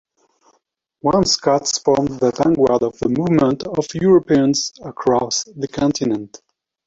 Once 1.03 1.33
Scots 1.33 1.77
formed 1.77 2.19
the 2.19 2.31
vanguard 2.31 2.81
of 2.81 2.97
the 2.97 3.07
movement 3.09 3.61
of 3.67 3.85
Europeans 3.93 4.73
across 4.81 5.43
the 5.43 5.67
continent. 5.67 6.41